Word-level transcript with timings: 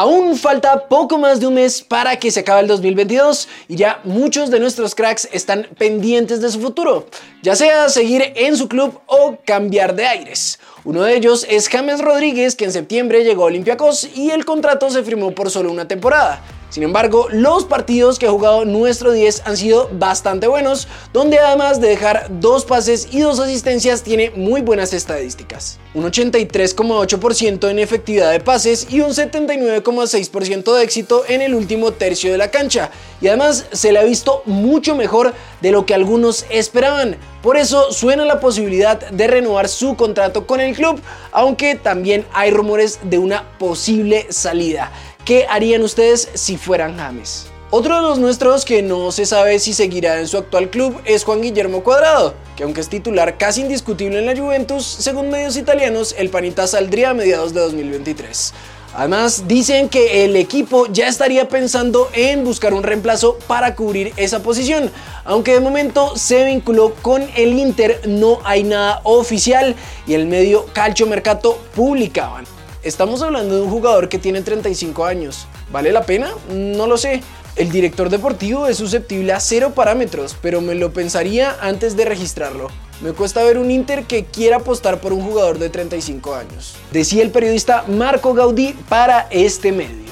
Aún 0.00 0.36
falta 0.36 0.86
poco 0.86 1.18
más 1.18 1.40
de 1.40 1.48
un 1.48 1.54
mes 1.54 1.82
para 1.82 2.20
que 2.20 2.30
se 2.30 2.38
acabe 2.38 2.60
el 2.60 2.68
2022 2.68 3.48
y 3.66 3.74
ya 3.74 4.00
muchos 4.04 4.48
de 4.48 4.60
nuestros 4.60 4.94
cracks 4.94 5.28
están 5.32 5.66
pendientes 5.76 6.40
de 6.40 6.52
su 6.52 6.60
futuro, 6.60 7.08
ya 7.42 7.56
sea 7.56 7.88
seguir 7.88 8.32
en 8.36 8.56
su 8.56 8.68
club 8.68 9.00
o 9.06 9.38
cambiar 9.44 9.96
de 9.96 10.06
aires. 10.06 10.60
Uno 10.84 11.02
de 11.02 11.16
ellos 11.16 11.44
es 11.50 11.68
James 11.68 12.00
Rodríguez, 12.00 12.54
que 12.54 12.66
en 12.66 12.72
septiembre 12.72 13.24
llegó 13.24 13.42
a 13.42 13.46
Olympiacos 13.46 14.08
y 14.14 14.30
el 14.30 14.44
contrato 14.44 14.88
se 14.88 15.02
firmó 15.02 15.32
por 15.32 15.50
solo 15.50 15.72
una 15.72 15.88
temporada. 15.88 16.44
Sin 16.70 16.82
embargo, 16.82 17.28
los 17.30 17.64
partidos 17.64 18.18
que 18.18 18.26
ha 18.26 18.30
jugado 18.30 18.66
nuestro 18.66 19.12
10 19.12 19.42
han 19.46 19.56
sido 19.56 19.88
bastante 19.92 20.48
buenos, 20.48 20.86
donde 21.14 21.38
además 21.38 21.80
de 21.80 21.88
dejar 21.88 22.26
dos 22.28 22.66
pases 22.66 23.08
y 23.10 23.20
dos 23.20 23.40
asistencias 23.40 24.02
tiene 24.02 24.30
muy 24.30 24.60
buenas 24.60 24.92
estadísticas. 24.92 25.78
Un 25.94 26.04
83,8% 26.04 27.70
en 27.70 27.78
efectividad 27.78 28.30
de 28.30 28.40
pases 28.40 28.86
y 28.90 29.00
un 29.00 29.10
79,6% 29.10 30.74
de 30.74 30.82
éxito 30.82 31.24
en 31.26 31.40
el 31.40 31.54
último 31.54 31.92
tercio 31.92 32.30
de 32.30 32.38
la 32.38 32.50
cancha. 32.50 32.90
Y 33.22 33.28
además 33.28 33.66
se 33.72 33.90
le 33.90 33.98
ha 33.98 34.04
visto 34.04 34.42
mucho 34.44 34.94
mejor 34.94 35.32
de 35.62 35.72
lo 35.72 35.86
que 35.86 35.94
algunos 35.94 36.44
esperaban. 36.50 37.16
Por 37.42 37.56
eso 37.56 37.92
suena 37.92 38.24
la 38.24 38.40
posibilidad 38.40 38.98
de 39.10 39.26
renovar 39.26 39.68
su 39.68 39.96
contrato 39.96 40.46
con 40.46 40.60
el 40.60 40.74
club, 40.74 41.00
aunque 41.32 41.76
también 41.76 42.26
hay 42.32 42.50
rumores 42.50 42.98
de 43.04 43.18
una 43.18 43.58
posible 43.58 44.26
salida. 44.30 44.92
¿Qué 45.24 45.46
harían 45.48 45.82
ustedes 45.82 46.28
si 46.34 46.56
fueran 46.56 46.96
James? 46.96 47.48
Otro 47.70 47.96
de 47.96 48.02
los 48.02 48.18
nuestros 48.18 48.64
que 48.64 48.82
no 48.82 49.12
se 49.12 49.26
sabe 49.26 49.58
si 49.58 49.74
seguirá 49.74 50.20
en 50.20 50.26
su 50.26 50.38
actual 50.38 50.70
club 50.70 50.98
es 51.04 51.24
Juan 51.24 51.42
Guillermo 51.42 51.82
Cuadrado, 51.82 52.34
que 52.56 52.62
aunque 52.62 52.80
es 52.80 52.88
titular 52.88 53.36
casi 53.36 53.60
indiscutible 53.60 54.18
en 54.18 54.24
la 54.24 54.34
Juventus, 54.34 54.86
según 54.86 55.28
medios 55.28 55.58
italianos, 55.58 56.14
el 56.16 56.30
panita 56.30 56.66
saldría 56.66 57.10
a 57.10 57.14
mediados 57.14 57.52
de 57.52 57.60
2023. 57.60 58.54
Además, 58.94 59.46
dicen 59.46 59.90
que 59.90 60.24
el 60.24 60.34
equipo 60.34 60.86
ya 60.86 61.08
estaría 61.08 61.46
pensando 61.48 62.08
en 62.14 62.42
buscar 62.42 62.72
un 62.72 62.82
reemplazo 62.82 63.38
para 63.46 63.74
cubrir 63.74 64.14
esa 64.16 64.42
posición, 64.42 64.90
aunque 65.26 65.52
de 65.52 65.60
momento 65.60 66.16
se 66.16 66.46
vinculó 66.46 66.94
con 67.02 67.22
el 67.36 67.58
Inter, 67.58 68.00
no 68.06 68.38
hay 68.44 68.64
nada 68.64 69.02
oficial 69.04 69.76
y 70.06 70.14
el 70.14 70.26
medio 70.26 70.64
Calcio 70.72 71.06
Mercato 71.06 71.58
publicaban. 71.76 72.57
Estamos 72.88 73.20
hablando 73.20 73.54
de 73.54 73.60
un 73.60 73.68
jugador 73.68 74.08
que 74.08 74.18
tiene 74.18 74.40
35 74.40 75.04
años. 75.04 75.46
¿Vale 75.70 75.92
la 75.92 76.04
pena? 76.04 76.30
No 76.50 76.86
lo 76.86 76.96
sé. 76.96 77.22
El 77.54 77.70
director 77.70 78.08
deportivo 78.08 78.66
es 78.66 78.78
susceptible 78.78 79.34
a 79.34 79.40
cero 79.40 79.72
parámetros, 79.74 80.34
pero 80.40 80.62
me 80.62 80.74
lo 80.74 80.90
pensaría 80.90 81.54
antes 81.60 81.98
de 81.98 82.06
registrarlo. 82.06 82.68
Me 83.02 83.12
cuesta 83.12 83.44
ver 83.44 83.58
un 83.58 83.70
Inter 83.70 84.04
que 84.04 84.24
quiera 84.24 84.56
apostar 84.56 85.02
por 85.02 85.12
un 85.12 85.20
jugador 85.20 85.58
de 85.58 85.68
35 85.68 86.34
años. 86.34 86.76
Decía 86.90 87.22
el 87.22 87.30
periodista 87.30 87.84
Marco 87.88 88.32
Gaudí 88.32 88.74
para 88.88 89.28
este 89.30 89.70
medio. 89.70 90.07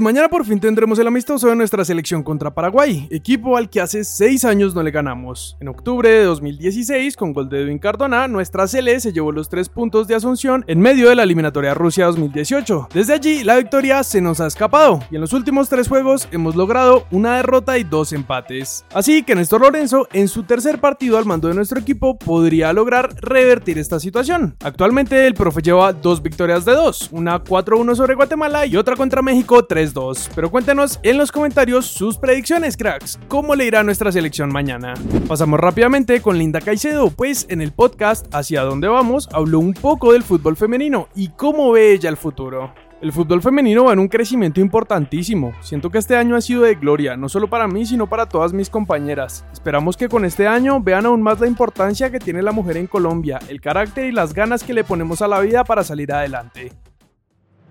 Mañana 0.00 0.30
por 0.30 0.46
fin 0.46 0.58
tendremos 0.58 0.98
el 0.98 1.06
amistoso 1.06 1.46
de 1.48 1.56
nuestra 1.56 1.84
selección 1.84 2.22
contra 2.22 2.54
Paraguay, 2.54 3.06
equipo 3.10 3.54
al 3.54 3.68
que 3.68 3.82
hace 3.82 4.02
6 4.02 4.46
años 4.46 4.74
no 4.74 4.82
le 4.82 4.90
ganamos. 4.90 5.58
En 5.60 5.68
octubre 5.68 6.08
de 6.08 6.24
2016, 6.24 7.14
con 7.18 7.34
gol 7.34 7.50
de 7.50 7.62
Edwin 7.62 7.78
Cardona, 7.78 8.26
nuestra 8.26 8.66
Cele 8.66 8.98
se 8.98 9.12
llevó 9.12 9.30
los 9.30 9.50
3 9.50 9.68
puntos 9.68 10.08
de 10.08 10.14
Asunción 10.14 10.64
en 10.68 10.80
medio 10.80 11.10
de 11.10 11.14
la 11.14 11.24
eliminatoria 11.24 11.74
Rusia 11.74 12.06
2018. 12.06 12.88
Desde 12.94 13.12
allí, 13.12 13.44
la 13.44 13.56
victoria 13.56 14.02
se 14.04 14.22
nos 14.22 14.40
ha 14.40 14.46
escapado 14.46 15.00
y 15.10 15.16
en 15.16 15.20
los 15.20 15.34
últimos 15.34 15.68
3 15.68 15.86
juegos 15.86 16.28
hemos 16.32 16.56
logrado 16.56 17.04
una 17.10 17.36
derrota 17.36 17.76
y 17.76 17.84
2 17.84 18.14
empates. 18.14 18.86
Así 18.94 19.22
que 19.22 19.34
Néstor 19.34 19.60
Lorenzo, 19.60 20.08
en 20.14 20.28
su 20.28 20.44
tercer 20.44 20.80
partido 20.80 21.18
al 21.18 21.26
mando 21.26 21.48
de 21.48 21.54
nuestro 21.54 21.78
equipo, 21.78 22.18
podría 22.18 22.72
lograr 22.72 23.14
revertir 23.20 23.78
esta 23.78 24.00
situación. 24.00 24.56
Actualmente 24.64 25.26
el 25.26 25.34
profe 25.34 25.60
lleva 25.60 25.92
2 25.92 26.22
victorias 26.22 26.64
de 26.64 26.72
2, 26.72 27.10
una 27.12 27.44
4-1 27.44 27.94
sobre 27.96 28.14
Guatemala 28.14 28.64
y 28.64 28.78
otra 28.78 28.96
contra 28.96 29.20
México 29.20 29.62
3-2. 29.74 30.30
Pero 30.34 30.50
cuéntenos 30.50 31.00
en 31.02 31.18
los 31.18 31.32
comentarios 31.32 31.86
sus 31.86 32.16
predicciones, 32.16 32.76
cracks. 32.76 33.18
¿Cómo 33.28 33.54
le 33.56 33.66
irá 33.66 33.80
a 33.80 33.82
nuestra 33.82 34.12
selección 34.12 34.52
mañana? 34.52 34.94
Pasamos 35.26 35.58
rápidamente 35.58 36.20
con 36.20 36.38
Linda 36.38 36.60
Caicedo, 36.60 37.10
pues 37.10 37.46
en 37.48 37.60
el 37.60 37.72
podcast 37.72 38.32
Hacia 38.32 38.62
dónde 38.62 38.88
vamos 38.88 39.28
habló 39.32 39.58
un 39.58 39.74
poco 39.74 40.12
del 40.12 40.22
fútbol 40.22 40.56
femenino 40.56 41.08
y 41.14 41.28
cómo 41.28 41.72
ve 41.72 41.92
ella 41.92 42.08
el 42.08 42.16
futuro. 42.16 42.72
El 43.00 43.12
fútbol 43.12 43.42
femenino 43.42 43.84
va 43.84 43.92
en 43.92 43.98
un 43.98 44.08
crecimiento 44.08 44.60
importantísimo. 44.60 45.52
Siento 45.60 45.90
que 45.90 45.98
este 45.98 46.16
año 46.16 46.36
ha 46.36 46.40
sido 46.40 46.62
de 46.62 46.74
gloria, 46.74 47.16
no 47.16 47.28
solo 47.28 47.50
para 47.50 47.68
mí, 47.68 47.84
sino 47.84 48.08
para 48.08 48.26
todas 48.26 48.52
mis 48.52 48.70
compañeras. 48.70 49.44
Esperamos 49.52 49.96
que 49.96 50.08
con 50.08 50.24
este 50.24 50.46
año 50.46 50.80
vean 50.80 51.04
aún 51.04 51.20
más 51.20 51.40
la 51.40 51.46
importancia 51.46 52.10
que 52.10 52.18
tiene 52.18 52.40
la 52.40 52.52
mujer 52.52 52.76
en 52.76 52.86
Colombia, 52.86 53.40
el 53.48 53.60
carácter 53.60 54.06
y 54.06 54.12
las 54.12 54.32
ganas 54.32 54.62
que 54.62 54.72
le 54.72 54.84
ponemos 54.84 55.20
a 55.20 55.28
la 55.28 55.40
vida 55.40 55.64
para 55.64 55.84
salir 55.84 56.12
adelante. 56.12 56.72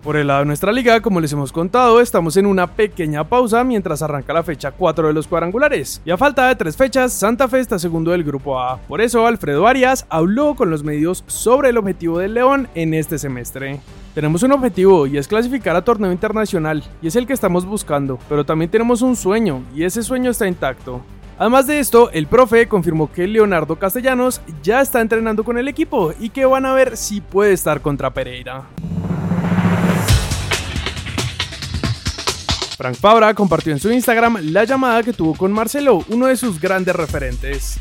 Por 0.04 0.18
el 0.18 0.28
lado 0.28 0.42
de 0.42 0.48
nuestra 0.48 0.74
liga, 0.74 1.00
como 1.00 1.22
les 1.22 1.32
hemos 1.32 1.54
contado, 1.54 2.02
estamos 2.02 2.36
en 2.36 2.46
una 2.46 2.68
pequeña 2.68 3.24
pausa 3.24 3.64
mientras 3.64 4.02
arranca 4.02 4.34
la 4.34 4.44
fecha 4.44 4.72
4 4.72 5.08
de 5.08 5.14
los 5.14 5.30
cuadrangulares. 5.30 6.02
Y 6.04 6.12
a 6.12 6.18
falta 6.18 6.50
de 6.50 6.58
tres 6.58 6.76
fechas, 6.76 7.14
Santa 7.14 7.48
Fe 7.48 7.62
está 7.62 7.80
segundo 7.80 8.12
del 8.12 8.26
grupo 8.26 8.60
A. 8.60 8.80
Por 8.80 9.00
eso, 9.00 9.26
Alfredo 9.26 9.66
Arias 9.66 10.06
habló 10.10 10.56
con 10.56 10.70
los 10.70 10.84
medios 10.84 11.24
sobre 11.28 11.70
el 11.70 11.78
objetivo 11.78 12.20
del 12.20 12.34
León 12.34 12.68
en 12.76 12.94
este 12.94 13.18
semestre. 13.18 13.80
Tenemos 14.14 14.44
un 14.44 14.52
objetivo 14.52 15.08
y 15.08 15.18
es 15.18 15.30
clasificar 15.30 15.78
a 15.78 15.86
torneo 15.86 16.12
internacional, 16.12 16.84
y 17.02 17.08
es 17.08 17.16
el 17.16 17.26
que 17.26 17.32
estamos 17.32 17.66
buscando, 17.66 18.20
pero 18.28 18.46
también 18.46 18.70
tenemos 18.70 19.02
un 19.02 19.16
sueño, 19.16 19.64
y 19.74 19.86
ese 19.86 20.04
sueño 20.04 20.32
está 20.32 20.50
intacto. 20.50 21.02
Además 21.40 21.66
de 21.66 21.80
esto, 21.80 22.12
el 22.12 22.28
profe 22.28 22.68
confirmó 22.68 23.10
que 23.10 23.26
Leonardo 23.26 23.78
Castellanos 23.78 24.42
ya 24.62 24.82
está 24.82 25.00
entrenando 25.00 25.46
con 25.46 25.58
el 25.58 25.70
equipo 25.70 26.14
y 26.20 26.30
que 26.30 26.46
van 26.46 26.66
a 26.66 26.74
ver 26.74 26.98
si 26.98 27.22
puede 27.22 27.54
estar 27.54 27.82
contra 27.82 28.14
Pereira. 28.14 28.64
Frank 32.76 32.96
Fabra 32.96 33.34
compartió 33.34 33.72
en 33.72 33.80
su 33.80 33.92
Instagram 33.92 34.38
la 34.52 34.64
llamada 34.64 35.04
que 35.04 35.14
tuvo 35.14 35.36
con 35.36 35.52
Marcelo, 35.52 36.04
uno 36.10 36.28
de 36.28 36.38
sus 36.38 36.60
grandes 36.60 36.96
referentes. 36.96 37.80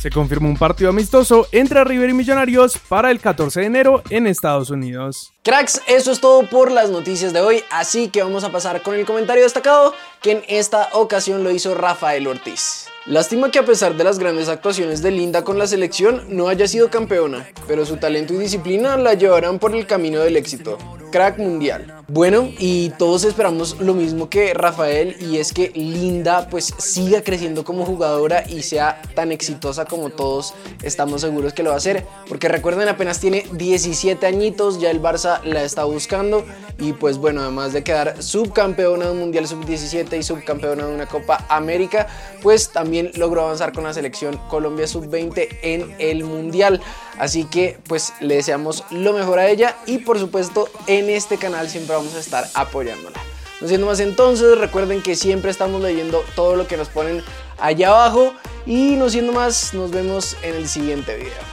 Se 0.00 0.10
confirmó 0.10 0.50
un 0.50 0.58
partido 0.58 0.90
amistoso 0.90 1.46
entre 1.50 1.82
River 1.82 2.10
y 2.10 2.12
Millonarios 2.12 2.76
para 2.90 3.10
el 3.10 3.20
14 3.20 3.60
de 3.60 3.66
enero 3.66 4.02
en 4.10 4.26
Estados 4.26 4.68
Unidos. 4.68 5.32
Cracks, 5.42 5.80
eso 5.86 6.12
es 6.12 6.20
todo 6.20 6.46
por 6.50 6.70
las 6.70 6.90
noticias 6.90 7.32
de 7.32 7.40
hoy, 7.40 7.64
así 7.70 8.08
que 8.08 8.22
vamos 8.22 8.44
a 8.44 8.52
pasar 8.52 8.82
con 8.82 8.94
el 8.96 9.06
comentario 9.06 9.42
destacado 9.42 9.94
que 10.20 10.32
en 10.32 10.42
esta 10.46 10.90
ocasión 10.92 11.42
lo 11.42 11.50
hizo 11.50 11.74
Rafael 11.74 12.26
Ortiz. 12.26 12.86
Lástima 13.06 13.50
que 13.50 13.58
a 13.58 13.64
pesar 13.64 13.96
de 13.96 14.04
las 14.04 14.18
grandes 14.18 14.50
actuaciones 14.50 15.00
de 15.00 15.10
Linda 15.10 15.42
con 15.42 15.58
la 15.58 15.66
selección 15.66 16.24
no 16.28 16.48
haya 16.48 16.68
sido 16.68 16.90
campeona, 16.90 17.48
pero 17.66 17.86
su 17.86 17.96
talento 17.96 18.34
y 18.34 18.38
disciplina 18.38 18.98
la 18.98 19.14
llevarán 19.14 19.58
por 19.58 19.74
el 19.74 19.86
camino 19.86 20.20
del 20.20 20.36
éxito. 20.36 20.76
Crack 21.14 21.38
mundial. 21.38 22.02
Bueno, 22.08 22.50
y 22.58 22.90
todos 22.98 23.22
esperamos 23.22 23.78
lo 23.78 23.94
mismo 23.94 24.28
que 24.28 24.52
Rafael 24.52 25.14
y 25.20 25.36
es 25.36 25.52
que 25.52 25.70
Linda 25.70 26.48
pues 26.50 26.74
siga 26.78 27.22
creciendo 27.22 27.62
como 27.62 27.86
jugadora 27.86 28.42
y 28.48 28.62
sea 28.62 29.00
tan 29.14 29.30
exitosa 29.30 29.84
como 29.84 30.10
todos 30.10 30.54
estamos 30.82 31.20
seguros 31.20 31.52
que 31.52 31.62
lo 31.62 31.68
va 31.68 31.76
a 31.76 31.78
hacer, 31.78 32.04
porque 32.28 32.48
recuerden 32.48 32.88
apenas 32.88 33.20
tiene 33.20 33.46
17 33.52 34.26
añitos, 34.26 34.80
ya 34.80 34.90
el 34.90 35.00
Barça 35.00 35.40
la 35.44 35.62
está 35.62 35.84
buscando 35.84 36.44
y 36.80 36.94
pues 36.94 37.18
bueno, 37.18 37.42
además 37.42 37.72
de 37.72 37.84
quedar 37.84 38.20
subcampeona 38.20 39.06
de 39.06 39.12
un 39.12 39.20
Mundial 39.20 39.46
Sub-17 39.46 40.18
y 40.18 40.22
subcampeona 40.24 40.86
de 40.86 40.94
una 40.94 41.06
Copa 41.06 41.46
América, 41.48 42.08
pues 42.42 42.70
también 42.70 43.12
logró 43.14 43.42
avanzar 43.42 43.72
con 43.72 43.84
la 43.84 43.94
selección 43.94 44.36
Colombia 44.48 44.88
Sub-20 44.88 45.58
en 45.62 45.94
el 46.00 46.24
Mundial. 46.24 46.80
Así 47.18 47.44
que 47.44 47.78
pues 47.86 48.12
le 48.20 48.36
deseamos 48.36 48.84
lo 48.90 49.12
mejor 49.12 49.38
a 49.38 49.48
ella 49.48 49.76
y 49.86 49.98
por 49.98 50.18
supuesto 50.18 50.68
en 50.86 51.10
este 51.10 51.38
canal 51.38 51.68
siempre 51.68 51.94
vamos 51.94 52.14
a 52.14 52.20
estar 52.20 52.48
apoyándola. 52.54 53.20
No 53.60 53.68
siendo 53.68 53.86
más 53.86 54.00
entonces, 54.00 54.58
recuerden 54.58 55.00
que 55.00 55.14
siempre 55.14 55.50
estamos 55.50 55.80
leyendo 55.80 56.24
todo 56.34 56.56
lo 56.56 56.66
que 56.66 56.76
nos 56.76 56.88
ponen 56.88 57.22
allá 57.58 57.88
abajo 57.88 58.34
y 58.66 58.96
no 58.96 59.08
siendo 59.08 59.32
más, 59.32 59.74
nos 59.74 59.90
vemos 59.90 60.36
en 60.42 60.54
el 60.54 60.68
siguiente 60.68 61.16
video. 61.16 61.44